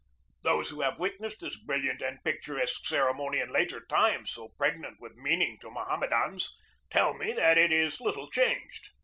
[0.41, 4.99] Those who have witnessed this brilliant and pictur esque ceremony in later times, so pregnant
[4.99, 6.57] with meaning to Mohammedans,
[6.89, 8.89] tell me that it is little changed.